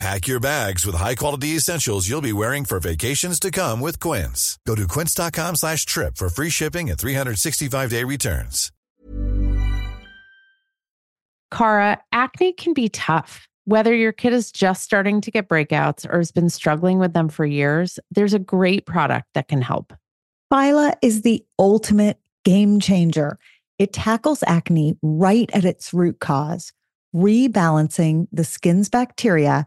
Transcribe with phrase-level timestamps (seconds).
[0.00, 4.58] Pack your bags with high-quality essentials you'll be wearing for vacations to come with Quince.
[4.66, 8.70] Go to quince.com slash trip for free shipping and 365-day returns.
[11.50, 13.46] Cara, acne can be tough.
[13.66, 17.28] Whether your kid is just starting to get breakouts or has been struggling with them
[17.28, 19.94] for years, there's a great product that can help.
[20.52, 23.38] Phyla is the ultimate game changer.
[23.78, 26.72] It tackles acne right at its root cause,
[27.14, 29.66] rebalancing the skin's bacteria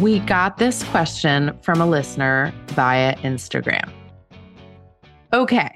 [0.00, 3.92] We got this question from a listener via Instagram.
[5.34, 5.70] Okay,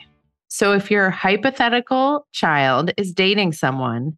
[0.49, 4.17] so if your hypothetical child is dating someone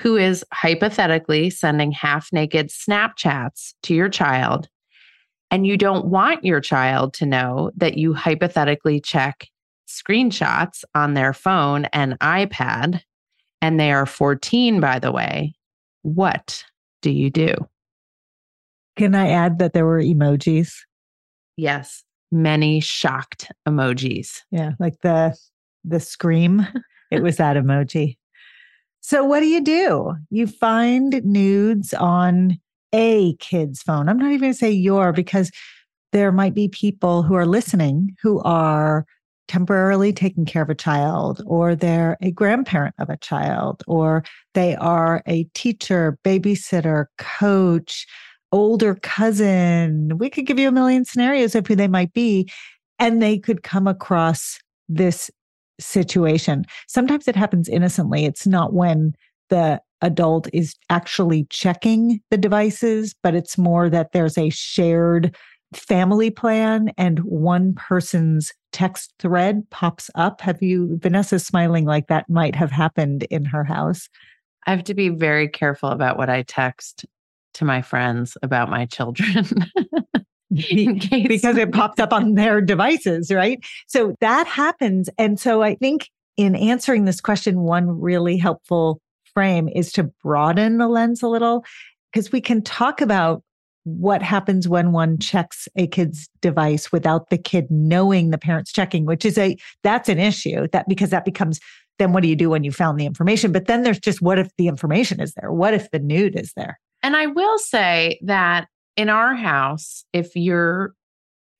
[0.00, 4.68] who is hypothetically sending half naked Snapchats to your child,
[5.52, 9.46] and you don't want your child to know that you hypothetically check
[9.86, 13.02] screenshots on their phone and iPad,
[13.62, 15.54] and they are 14, by the way,
[16.02, 16.64] what
[17.02, 17.54] do you do?
[18.96, 20.72] Can I add that there were emojis?
[21.56, 24.40] Yes, many shocked emojis.
[24.50, 25.36] Yeah, like the
[25.84, 26.66] the scream.
[27.10, 28.16] it was that emoji.
[29.00, 30.14] So what do you do?
[30.30, 32.58] You find nudes on
[32.92, 34.08] a kid's phone.
[34.08, 35.50] I'm not even going to say your because
[36.12, 39.04] there might be people who are listening who are
[39.48, 44.24] temporarily taking care of a child, or they're a grandparent of a child, or
[44.54, 48.06] they are a teacher, babysitter, coach,
[48.54, 50.16] older cousin.
[50.16, 52.48] We could give you a million scenarios of who they might be,
[53.00, 55.28] and they could come across this
[55.80, 56.64] situation.
[56.86, 58.24] Sometimes it happens innocently.
[58.24, 59.14] It's not when
[59.50, 65.34] the adult is actually checking the devices, but it's more that there's a shared
[65.74, 70.40] family plan and one person's text thread pops up.
[70.40, 74.08] Have you, Vanessa smiling like that might have happened in her house?
[74.64, 77.04] I have to be very careful about what I text
[77.54, 79.46] to my friends about my children.
[80.50, 83.58] because it pops up on their devices, right?
[83.86, 85.08] So that happens.
[85.18, 89.00] And so I think in answering this question, one really helpful
[89.34, 91.64] frame is to broaden the lens a little
[92.12, 93.42] because we can talk about
[93.84, 99.04] what happens when one checks a kid's device without the kid knowing the parent's checking
[99.04, 101.60] which is a that's an issue that because that becomes
[101.98, 104.38] then what do you do when you found the information but then there's just what
[104.38, 108.18] if the information is there what if the nude is there and i will say
[108.22, 108.66] that
[108.96, 110.94] in our house, if you're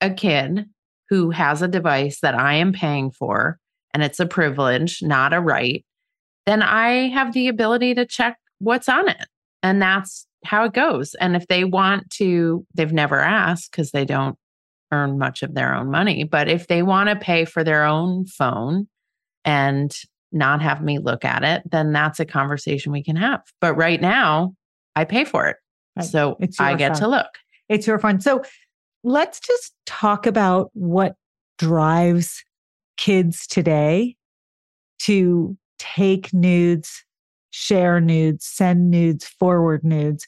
[0.01, 0.65] a kid
[1.09, 3.59] who has a device that I am paying for
[3.93, 5.85] and it's a privilege, not a right,
[6.45, 9.27] then I have the ability to check what's on it.
[9.63, 11.15] And that's how it goes.
[11.15, 14.37] And if they want to, they've never asked because they don't
[14.91, 16.23] earn much of their own money.
[16.23, 18.87] But if they want to pay for their own phone
[19.43, 19.95] and
[20.31, 23.41] not have me look at it, then that's a conversation we can have.
[23.59, 24.53] But right now,
[24.95, 25.57] I pay for it.
[25.95, 26.05] Right.
[26.05, 27.27] So I get to look.
[27.69, 28.21] It's your fun.
[28.21, 28.43] So
[29.03, 31.15] let's just talk about what
[31.57, 32.43] drives
[32.97, 34.15] kids today
[34.99, 37.03] to take nudes,
[37.51, 40.27] share nudes, send nudes, forward nudes.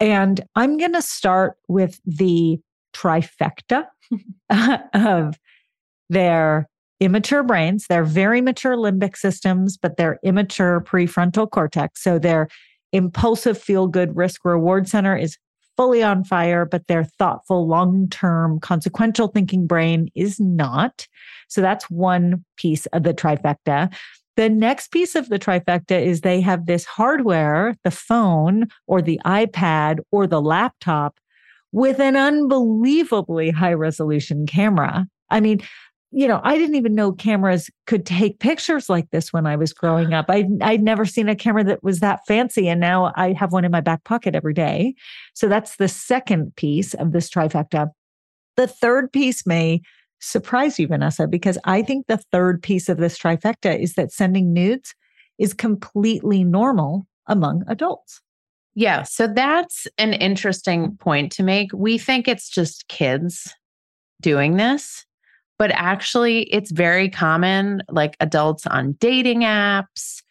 [0.00, 2.58] And I'm going to start with the
[2.94, 3.86] trifecta
[4.94, 5.38] of
[6.08, 6.68] their
[7.00, 7.86] immature brains.
[7.88, 12.02] They're very mature limbic systems, but they're immature prefrontal cortex.
[12.02, 12.48] So their
[12.92, 15.36] impulsive feel good risk reward center is
[15.76, 21.06] fully on fire, but their thoughtful, long term, consequential thinking brain is not.
[21.48, 23.94] So that's one piece of the trifecta.
[24.36, 29.20] The next piece of the trifecta is they have this hardware, the phone or the
[29.24, 31.18] iPad or the laptop
[31.72, 35.06] with an unbelievably high resolution camera.
[35.30, 35.60] I mean,
[36.10, 39.74] you know, I didn't even know cameras could take pictures like this when I was
[39.74, 40.26] growing up.
[40.28, 42.68] I, I'd never seen a camera that was that fancy.
[42.68, 44.94] And now I have one in my back pocket every day.
[45.34, 47.88] So that's the second piece of this trifecta.
[48.56, 49.82] The third piece may
[50.20, 54.52] surprise you, Vanessa, because I think the third piece of this trifecta is that sending
[54.52, 54.94] nudes
[55.38, 58.20] is completely normal among adults.
[58.74, 59.02] Yeah.
[59.02, 61.70] So that's an interesting point to make.
[61.74, 63.52] We think it's just kids
[64.22, 65.04] doing this
[65.58, 70.22] but actually it's very common like adults on dating apps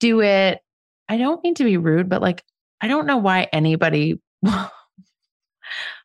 [0.00, 0.60] do it.
[1.08, 2.42] I don't mean to be rude but like
[2.80, 4.20] i don't know why anybody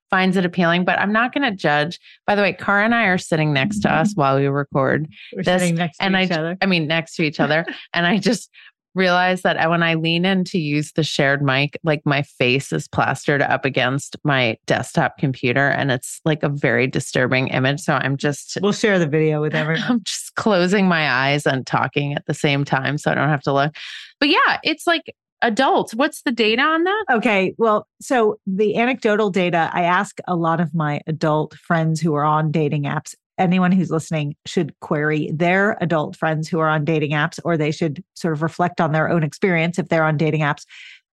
[0.09, 1.99] finds it appealing but i'm not going to judge.
[2.25, 3.97] By the way cara and i are sitting next to mm-hmm.
[4.01, 6.57] us while we record We're this and i other.
[6.61, 8.49] i mean next to each other and i just
[8.97, 12.73] realize that uh, when I lean in to use the shared mic, like my face
[12.73, 17.79] is plastered up against my desktop computer and it's like a very disturbing image.
[17.79, 19.83] So I'm just, we'll share the video with everyone.
[19.87, 23.43] I'm just closing my eyes and talking at the same time so I don't have
[23.43, 23.75] to look.
[24.19, 25.93] But yeah, it's like adults.
[25.93, 27.05] What's the data on that?
[27.11, 27.53] Okay.
[27.57, 32.25] Well, so the anecdotal data, I ask a lot of my adult friends who are
[32.25, 37.11] on dating apps anyone who's listening should query their adult friends who are on dating
[37.11, 40.41] apps, or they should sort of reflect on their own experience if they're on dating
[40.41, 40.65] apps.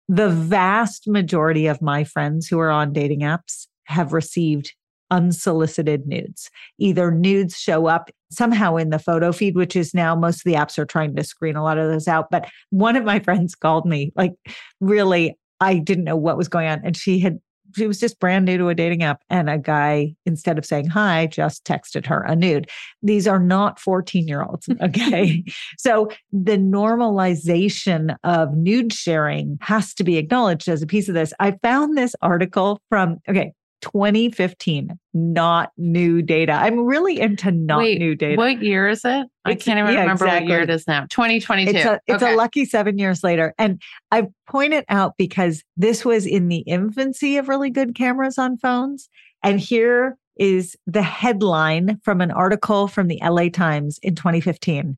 [0.09, 4.75] The vast majority of my friends who are on dating apps have received
[5.11, 6.51] unsolicited nudes.
[6.79, 10.55] Either nudes show up somehow in the photo feed, which is now most of the
[10.59, 12.31] apps are trying to screen a lot of those out.
[12.31, 14.35] But one of my friends called me, like,
[14.81, 16.81] really, I didn't know what was going on.
[16.85, 17.39] And she had
[17.77, 20.87] she was just brand new to a dating app and a guy instead of saying
[20.87, 22.69] hi just texted her a nude
[23.03, 25.45] these are not 14 year olds okay?
[25.79, 31.33] So the normalization of nude sharing has to be acknowledged as a piece of this.
[31.41, 36.53] I found this article from okay 2015, not new data.
[36.53, 38.37] I'm really into not Wait, new data.
[38.37, 39.27] What year is it?
[39.45, 40.47] I can't even yeah, remember exactly.
[40.47, 41.03] what year it is now.
[41.11, 41.77] 2022.
[41.77, 42.35] It's, a, it's okay.
[42.35, 43.55] a lucky seven years later.
[43.59, 43.81] And
[44.11, 48.59] I point it out because this was in the infancy of really good cameras on
[48.59, 49.09] phones.
[49.43, 54.97] And here is the headline from an article from the LA Times in 2015.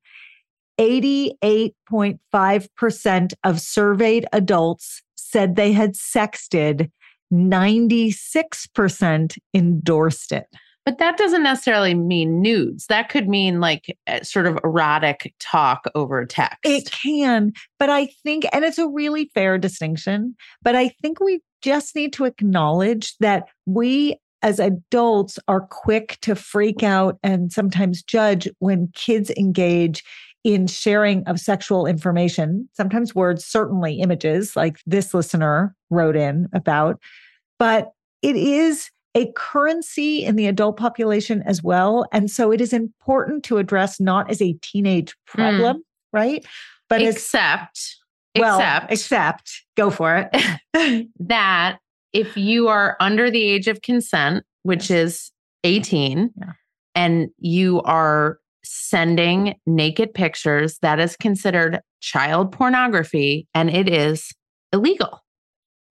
[0.79, 6.91] 88.5% of surveyed adults said they had sexted
[7.33, 10.47] 96% endorsed it.
[10.85, 12.87] But that doesn't necessarily mean nudes.
[12.87, 16.59] That could mean like eh, sort of erotic talk over text.
[16.65, 17.53] It can.
[17.79, 22.13] But I think, and it's a really fair distinction, but I think we just need
[22.15, 28.89] to acknowledge that we as adults are quick to freak out and sometimes judge when
[28.95, 30.03] kids engage
[30.45, 36.99] in sharing of sexual information, sometimes words, certainly images, like this listener wrote in about.
[37.59, 37.93] But
[38.23, 42.07] it is a currency in the adult population as well.
[42.13, 45.41] And so it is important to address not as a teenage hmm.
[45.41, 45.83] problem, mm.
[46.13, 46.47] right?
[46.89, 47.97] But except,
[48.39, 51.09] well, except, except, go for it.
[51.21, 51.79] that
[52.13, 55.31] if you are under the age of consent, which is
[55.65, 56.53] 18, yeah.
[56.95, 58.39] and you are
[58.73, 64.33] sending naked pictures, that is considered child pornography and it is
[64.73, 65.25] illegal.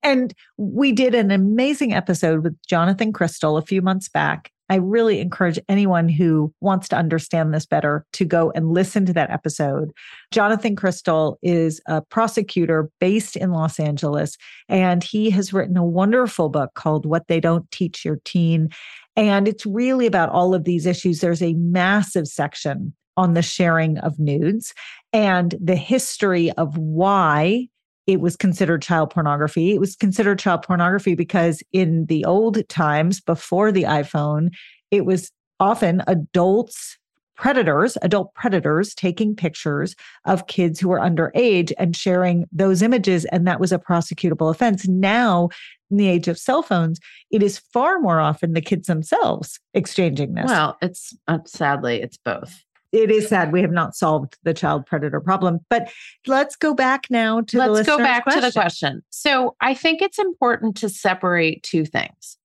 [0.02, 4.52] And we did an amazing episode with Jonathan Cristall a few months back.
[4.70, 9.14] I really encourage anyone who wants to understand this better to go and listen to
[9.14, 9.92] that episode.
[10.32, 16.50] Jonathan Cristall is a prosecutor based in Los Angeles, and he has written a wonderful
[16.50, 18.70] book called What They Don't Teach Your Teen.
[19.16, 21.20] And it's really about all of these issues.
[21.20, 24.74] There's a massive section on the sharing of nudes
[25.12, 27.68] and the history of why
[28.10, 29.72] it was considered child pornography.
[29.76, 34.50] It was considered child pornography because in the old times before the iPhone,
[34.90, 36.98] it was often adults
[37.36, 43.26] predators, adult predators, taking pictures of kids who are underage and sharing those images.
[43.26, 44.88] And that was a prosecutable offense.
[44.88, 45.50] Now,
[45.92, 47.00] in the age of cell phones,
[47.30, 50.48] it is far more often the kids themselves exchanging this.
[50.48, 52.66] Well, it's uh, sadly, it's both.
[52.92, 55.60] It is sad we have not solved the child predator problem.
[55.70, 55.92] But
[56.26, 58.42] let's go back now to let's go back question.
[58.42, 59.04] to the question.
[59.10, 62.38] So I think it's important to separate two things.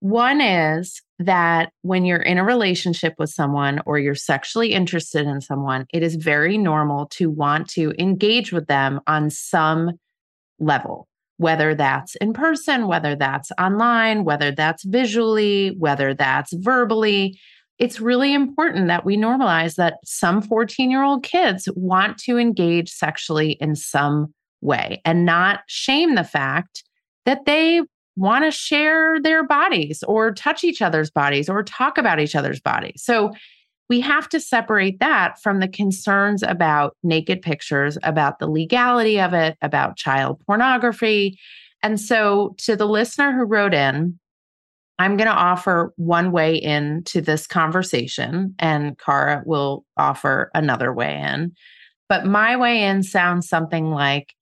[0.00, 5.40] One is that when you're in a relationship with someone or you're sexually interested in
[5.40, 9.92] someone, it is very normal to want to engage with them on some
[10.58, 17.38] level, whether that's in person, whether that's online, whether that's visually, whether that's verbally.
[17.78, 22.90] It's really important that we normalize that some 14 year old kids want to engage
[22.90, 26.84] sexually in some way and not shame the fact
[27.26, 27.82] that they
[28.16, 32.60] want to share their bodies or touch each other's bodies or talk about each other's
[32.60, 33.02] bodies.
[33.02, 33.32] So
[33.88, 39.34] we have to separate that from the concerns about naked pictures, about the legality of
[39.34, 41.38] it, about child pornography.
[41.82, 44.18] And so, to the listener who wrote in,
[44.98, 51.20] I'm going to offer one way into this conversation, and Cara will offer another way
[51.20, 51.52] in.
[52.08, 54.34] But my way in sounds something like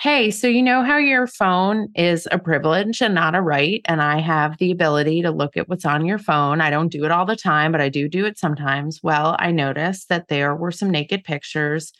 [0.00, 3.82] Hey, so you know how your phone is a privilege and not a right.
[3.84, 6.62] And I have the ability to look at what's on your phone.
[6.62, 9.00] I don't do it all the time, but I do do it sometimes.
[9.02, 11.92] Well, I noticed that there were some naked pictures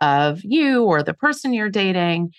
[0.00, 2.30] of you or the person you're dating.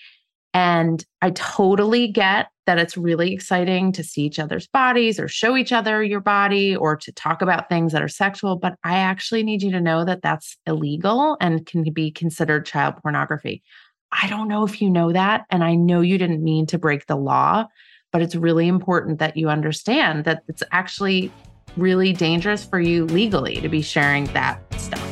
[0.54, 5.58] And I totally get that it's really exciting to see each other's bodies or show
[5.58, 8.56] each other your body or to talk about things that are sexual.
[8.56, 12.96] But I actually need you to know that that's illegal and can be considered child
[13.02, 13.62] pornography.
[14.14, 15.44] I don't know if you know that.
[15.50, 17.66] And I know you didn't mean to break the law,
[18.14, 21.30] but it's really important that you understand that it's actually
[21.76, 25.11] really dangerous for you legally to be sharing that stuff.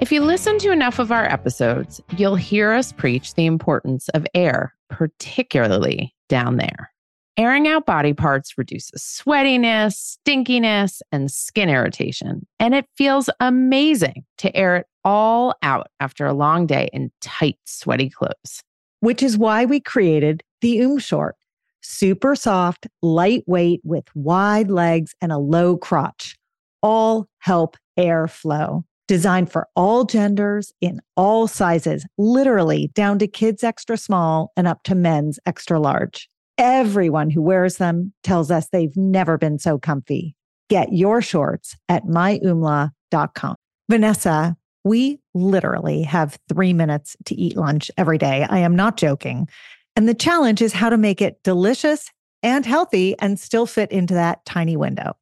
[0.00, 4.26] If you listen to enough of our episodes, you'll hear us preach the importance of
[4.34, 6.90] air, particularly down there.
[7.36, 12.46] Airing out body parts reduces sweatiness, stinkiness, and skin irritation.
[12.58, 17.58] And it feels amazing to air it all out after a long day in tight,
[17.66, 18.62] sweaty clothes.
[19.00, 21.36] Which is why we created the Oom Short.
[21.82, 26.36] Super soft, lightweight, with wide legs and a low crotch.
[26.82, 28.84] All help air flow.
[29.10, 34.84] Designed for all genders in all sizes, literally down to kids extra small and up
[34.84, 36.30] to men's extra large.
[36.58, 40.36] Everyone who wears them tells us they've never been so comfy.
[40.68, 43.56] Get your shorts at myumla.com.
[43.90, 48.46] Vanessa, we literally have three minutes to eat lunch every day.
[48.48, 49.48] I am not joking.
[49.96, 52.12] And the challenge is how to make it delicious
[52.44, 55.16] and healthy and still fit into that tiny window.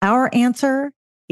[0.00, 0.92] Our answer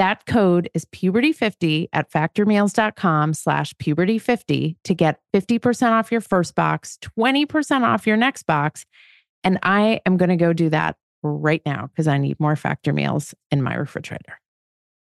[0.00, 6.96] That code is puberty50 at factormeals.com slash puberty50 to get 50% off your first box,
[7.18, 8.86] 20% off your next box,
[9.44, 12.94] and I am going to go do that right now because I need more factor
[12.94, 14.40] meals in my refrigerator.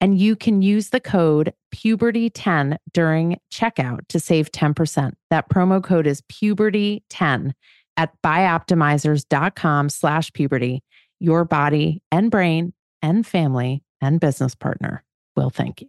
[0.00, 5.12] And you can use the code puberty10 during checkout to save 10%.
[5.30, 7.52] That promo code is puberty10
[7.96, 10.82] at bioptimizers.com slash puberty.
[11.18, 15.02] Your body and brain and family and business partner
[15.34, 15.88] will thank you.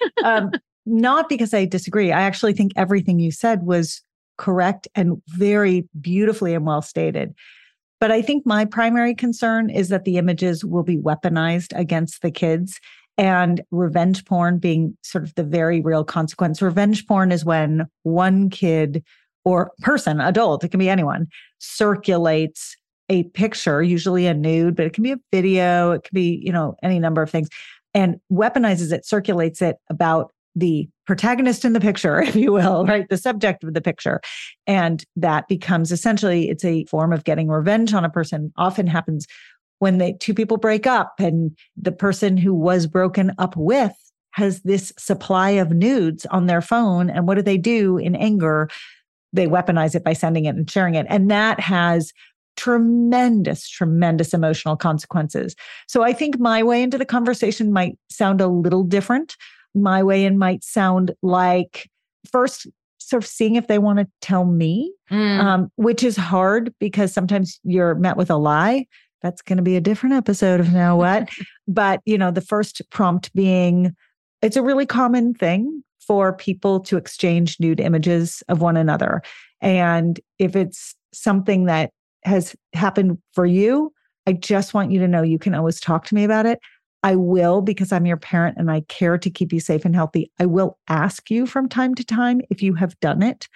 [0.23, 0.51] um,
[0.85, 2.11] not because I disagree.
[2.11, 4.01] I actually think everything you said was
[4.37, 7.33] correct and very beautifully and well stated.
[7.99, 12.31] But I think my primary concern is that the images will be weaponized against the
[12.31, 12.79] kids
[13.17, 16.61] and revenge porn being sort of the very real consequence.
[16.61, 19.03] Revenge porn is when one kid
[19.45, 21.27] or person, adult, it can be anyone,
[21.59, 22.75] circulates
[23.09, 26.51] a picture, usually a nude, but it can be a video, it can be, you
[26.51, 27.49] know, any number of things,
[27.93, 33.07] and weaponizes it, circulates it about the protagonist in the picture, if you will, right?
[33.09, 34.21] The subject of the picture.
[34.67, 38.51] And that becomes essentially it's a form of getting revenge on a person.
[38.57, 39.27] Often happens
[39.79, 43.95] when the two people break up and the person who was broken up with
[44.31, 47.09] has this supply of nudes on their phone.
[47.09, 48.69] And what do they do in anger?
[49.33, 51.05] They weaponize it by sending it and sharing it.
[51.09, 52.13] And that has
[52.61, 55.55] tremendous, tremendous emotional consequences.
[55.87, 59.35] So I think my way into the conversation might sound a little different.
[59.73, 61.89] My way in might sound like
[62.31, 62.67] first,
[62.99, 65.39] sort of seeing if they want to tell me, mm.
[65.39, 68.85] um, which is hard because sometimes you're met with a lie.
[69.23, 71.29] That's going to be a different episode of Now What.
[71.67, 73.95] but, you know, the first prompt being
[74.43, 79.21] it's a really common thing for people to exchange nude images of one another.
[79.61, 81.91] And if it's something that
[82.23, 83.91] has happened for you,
[84.27, 86.59] I just want you to know you can always talk to me about it.
[87.03, 90.31] I will because I'm your parent and I care to keep you safe and healthy.
[90.39, 93.47] I will ask you from time to time if you have done it.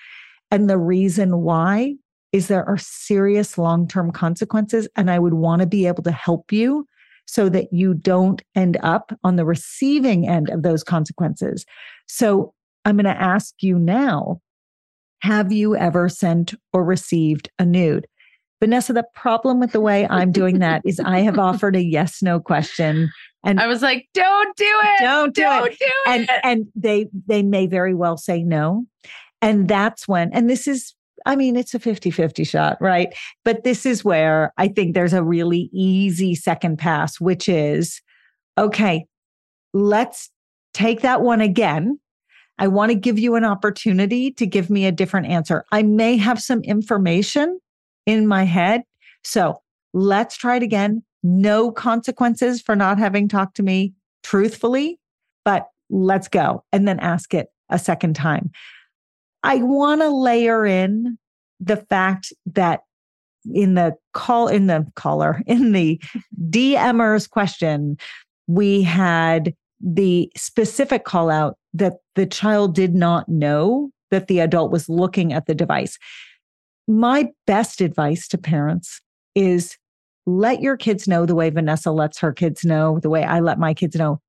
[0.49, 1.95] And the reason why
[2.31, 4.87] is there are serious long term consequences.
[4.95, 6.87] And I would want to be able to help you
[7.27, 11.65] so that you don't end up on the receiving end of those consequences.
[12.07, 14.41] So I'm going to ask you now
[15.21, 18.07] Have you ever sent or received a nude?
[18.61, 22.21] Vanessa, the problem with the way I'm doing that is I have offered a yes
[22.21, 23.09] no question.
[23.43, 25.01] And I was like, don't do it.
[25.01, 25.79] Don't do don't it.
[25.79, 26.07] Do it.
[26.07, 28.85] And and they they may very well say no.
[29.41, 30.95] And that's when, and this is,
[31.27, 33.13] I mean, it's a 50-50 shot, right?
[33.43, 38.01] But this is where I think there's a really easy second pass, which is
[38.57, 39.05] okay,
[39.73, 40.31] let's
[40.73, 41.99] take that one again.
[42.57, 45.65] I want to give you an opportunity to give me a different answer.
[45.71, 47.59] I may have some information
[48.05, 48.83] in my head.
[49.23, 49.61] So
[49.93, 51.03] let's try it again.
[51.23, 54.99] No consequences for not having talked to me truthfully,
[55.43, 58.51] but let's go and then ask it a second time.
[59.43, 61.17] I want to layer in
[61.59, 62.81] the fact that
[63.53, 66.01] in the call, in the caller, in the
[66.49, 67.97] DMer's question,
[68.47, 74.71] we had the specific call out that the child did not know that the adult
[74.71, 75.97] was looking at the device.
[76.87, 79.01] My best advice to parents
[79.33, 79.77] is
[80.25, 83.59] let your kids know the way Vanessa lets her kids know, the way I let
[83.59, 84.19] my kids know.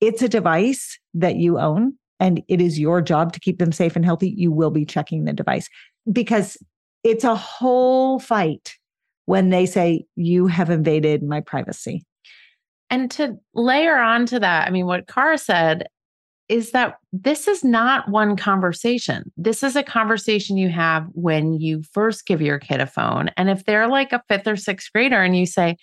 [0.00, 3.96] It's a device that you own and it is your job to keep them safe
[3.96, 4.34] and healthy.
[4.36, 5.68] You will be checking the device
[6.10, 6.56] because
[7.04, 8.76] it's a whole fight
[9.26, 12.04] when they say, You have invaded my privacy.
[12.90, 15.86] And to layer on to that, I mean, what Cara said
[16.50, 19.30] is that this is not one conversation.
[19.36, 23.30] This is a conversation you have when you first give your kid a phone.
[23.36, 25.76] And if they're like a fifth or sixth grader and you say,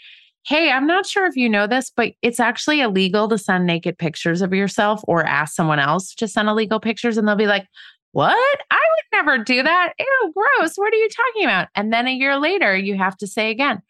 [0.46, 3.98] Hey, I'm not sure if you know this, but it's actually illegal to send naked
[3.98, 7.18] pictures of yourself or ask someone else to send illegal pictures.
[7.18, 7.68] And they'll be like,
[8.12, 8.60] What?
[8.70, 9.94] I would never do that.
[9.98, 10.76] Ew, gross.
[10.76, 11.70] What are you talking about?
[11.76, 13.82] And then a year later, you have to say again,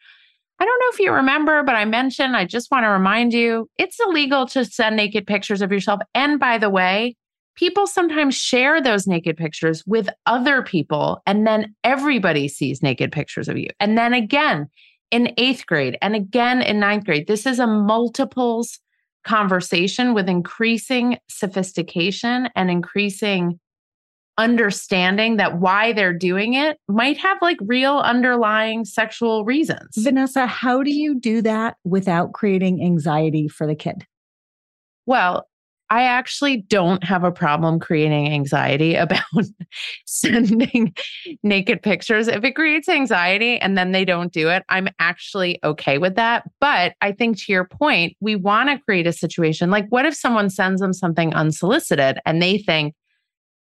[0.60, 3.70] I don't know if you remember, but I mentioned, I just want to remind you
[3.78, 6.00] it's illegal to send naked pictures of yourself.
[6.16, 7.16] And by the way,
[7.56, 13.48] people sometimes share those naked pictures with other people, and then everybody sees naked pictures
[13.48, 13.70] of you.
[13.80, 14.68] And then again
[15.12, 17.28] in eighth grade, and again in ninth grade.
[17.28, 18.80] This is a multiples
[19.24, 23.60] conversation with increasing sophistication and increasing
[24.38, 29.90] understanding that why they're doing it might have like real underlying sexual reasons.
[29.98, 34.06] Vanessa, how do you do that without creating anxiety for the kid?
[35.06, 35.48] Well,
[35.90, 39.24] I actually don't have a problem creating anxiety about
[40.06, 40.94] sending
[41.44, 42.28] naked pictures.
[42.28, 46.44] If it creates anxiety and then they don't do it, I'm actually okay with that.
[46.60, 50.14] But I think to your point, we want to create a situation like what if
[50.14, 52.94] someone sends them something unsolicited and they think,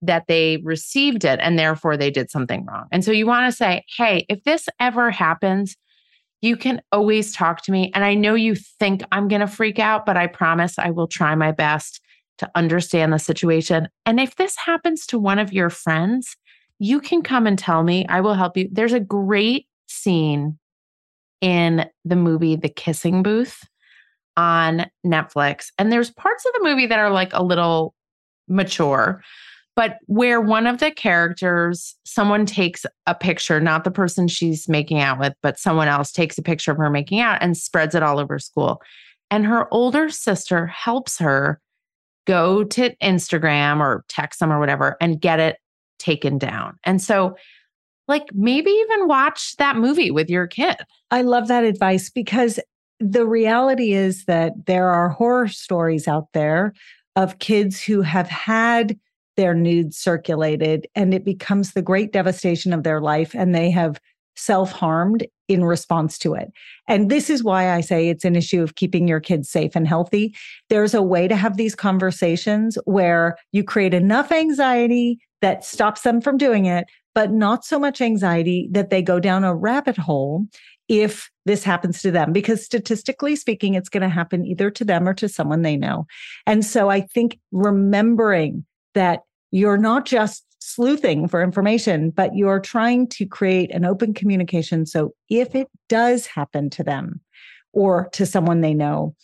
[0.03, 2.87] that they received it and therefore they did something wrong.
[2.93, 5.77] And so you want to say, hey, if this ever happens,
[6.43, 7.91] you can always talk to me.
[7.95, 11.09] And I know you think I'm going to freak out, but I promise I will
[11.09, 12.01] try my best
[12.39, 13.89] to understand the situation.
[14.05, 16.37] And if this happens to one of your friends,
[16.79, 18.07] you can come and tell me.
[18.09, 18.69] I will help you.
[18.71, 20.59] There's a great scene
[21.41, 23.65] in the movie The Kissing Booth
[24.37, 25.69] on Netflix.
[25.79, 27.95] And there's parts of the movie that are like a little
[28.49, 29.23] mature
[29.77, 35.01] but where one of the characters, someone takes a picture, not the person she's making
[35.01, 38.03] out with, but someone else takes a picture of her making out and spreads it
[38.03, 38.81] all over school.
[39.31, 41.61] And her older sister helps her
[42.27, 45.59] go to Instagram or text them or whatever and get it
[45.99, 46.79] taken down.
[46.85, 47.37] And so,
[48.09, 50.77] like, maybe even watch that movie with your kid.
[51.11, 52.59] I love that advice because
[52.99, 56.73] the reality is that there are horror stories out there
[57.15, 58.99] of kids who have had
[59.37, 64.01] their nudes circulated and it becomes the great devastation of their life and they have
[64.37, 66.53] self harmed in response to it.
[66.89, 69.87] And this is why I say it's an issue of keeping your kids safe and
[69.87, 70.35] healthy.
[70.69, 76.21] There's a way to have these conversations where you create enough anxiety that stops them
[76.21, 80.47] from doing it, but not so much anxiety that they go down a rabbit hole
[80.89, 85.09] if this happens to them, because statistically speaking, it's going to happen either to them
[85.09, 86.07] or to someone they know.
[86.47, 89.23] And so I think remembering that
[89.57, 94.85] you're not just sleuthing for information, but you're trying to create an open communication.
[94.85, 97.23] So if it does happen to them
[97.73, 99.15] or to someone they know,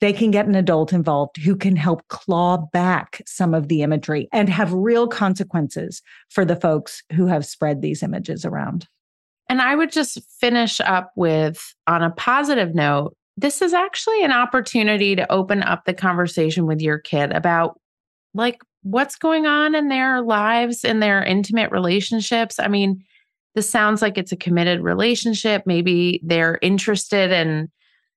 [0.00, 4.28] they can get an adult involved who can help claw back some of the imagery
[4.32, 8.86] and have real consequences for the folks who have spread these images around.
[9.48, 14.32] And I would just finish up with on a positive note this is actually an
[14.32, 17.80] opportunity to open up the conversation with your kid about
[18.34, 22.58] like what's going on in their lives, in their intimate relationships.
[22.58, 23.04] I mean,
[23.54, 25.64] this sounds like it's a committed relationship.
[25.66, 27.68] Maybe they're interested in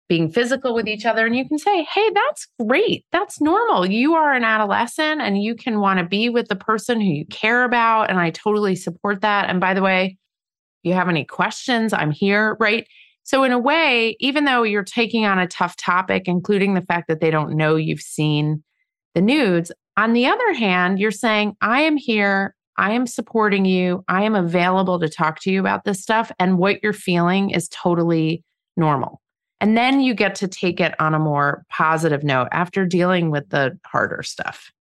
[0.10, 1.26] being physical with each other.
[1.26, 3.06] And you can say, hey, that's great.
[3.12, 3.86] That's normal.
[3.86, 7.26] You are an adolescent and you can want to be with the person who you
[7.28, 8.10] care about.
[8.10, 9.49] And I totally support that.
[9.49, 10.17] And by the way,
[10.84, 12.86] if you have any questions, I'm here, right?
[13.23, 17.08] So, in a way, even though you're taking on a tough topic, including the fact
[17.08, 18.63] that they don't know you've seen
[19.15, 22.56] the nudes, on the other hand, you're saying, I am here.
[22.78, 24.04] I am supporting you.
[24.08, 26.32] I am available to talk to you about this stuff.
[26.40, 28.44] And what you're feeling is totally
[28.76, 29.22] normal.
[29.62, 33.50] And then you get to take it on a more positive note after dealing with
[33.50, 34.72] the harder stuff.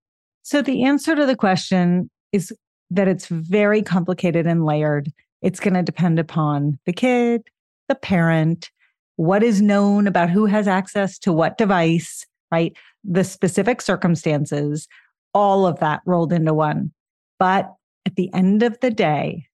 [0.43, 2.53] So, the answer to the question is
[2.91, 5.13] that it's very complicated and layered.
[5.41, 7.43] It's going to depend upon the kid,
[7.89, 8.71] the parent,
[9.17, 12.77] what is known about who has access to what device, right?
[13.05, 14.89] The specific circumstances,
[15.35, 16.93] all of that rolled into one.
[17.39, 17.73] But
[18.07, 19.47] at the end of the day,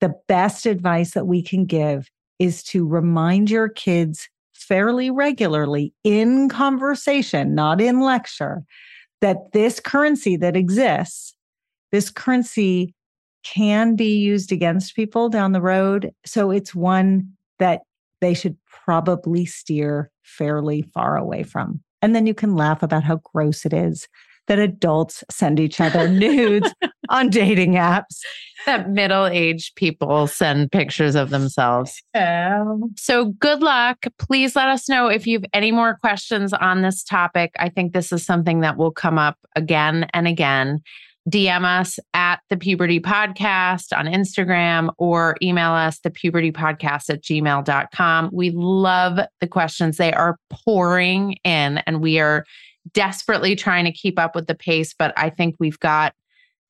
[0.00, 6.48] the best advice that we can give is to remind your kids fairly regularly in
[6.48, 8.62] conversation, not in lecture,
[9.20, 11.34] that this currency that exists,
[11.92, 12.94] this currency
[13.42, 16.12] can be used against people down the road.
[16.24, 17.82] So it's one that
[18.20, 21.80] they should probably steer fairly far away from.
[22.02, 24.08] And then you can laugh about how gross it is
[24.50, 26.74] that adults send each other nudes
[27.08, 28.18] on dating apps.
[28.66, 32.02] That middle aged people send pictures of themselves.
[32.16, 34.06] Um, so good luck.
[34.18, 37.52] Please let us know if you have any more questions on this topic.
[37.60, 40.80] I think this is something that will come up again and again.
[41.28, 47.22] DM us at the puberty podcast on Instagram or email us the puberty podcast at
[47.22, 48.30] gmail.com.
[48.32, 49.96] We love the questions.
[49.96, 52.44] They are pouring in and we are
[52.92, 56.14] desperately trying to keep up with the pace, but I think we've got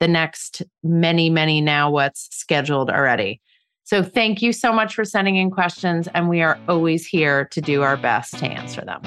[0.00, 3.40] the next many, many now what's scheduled already.
[3.84, 7.60] So thank you so much for sending in questions, and we are always here to
[7.60, 9.02] do our best to answer them.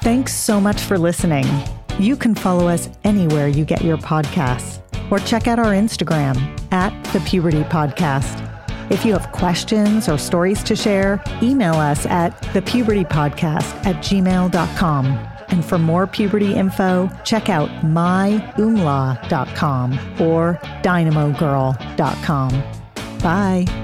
[0.00, 1.46] Thanks so much for listening.
[1.98, 6.36] You can follow us anywhere you get your podcasts or check out our Instagram
[6.72, 8.53] at the Puberty Podcast.
[8.90, 15.06] If you have questions or stories to share, email us at thepubertypodcast at gmail.com.
[15.48, 18.60] And for more puberty info, check out myumla.com
[20.20, 22.62] or dynamogirl.com.
[23.22, 23.83] Bye.